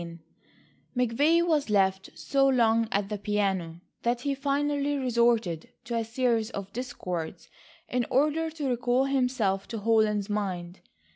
VII 0.03 0.17
McVay 0.97 1.45
was 1.47 1.69
left 1.69 2.09
so 2.15 2.47
long 2.47 2.87
at 2.91 3.09
the 3.09 3.19
piano 3.19 3.81
that 4.01 4.21
he 4.21 4.33
finally 4.33 4.97
resorted 4.97 5.69
to 5.83 5.95
a 5.95 6.03
series 6.03 6.49
of 6.49 6.73
discords 6.73 7.49
in 7.87 8.07
order 8.09 8.49
to 8.49 8.67
recall 8.67 9.05
himself 9.05 9.67
to 9.67 9.77
Holland's 9.77 10.27
mind. 10.27 10.79